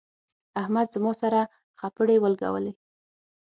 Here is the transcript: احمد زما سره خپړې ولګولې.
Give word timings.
احمد 0.61 0.87
زما 0.95 1.11
سره 1.21 1.41
خپړې 1.79 2.15
ولګولې. 2.19 2.71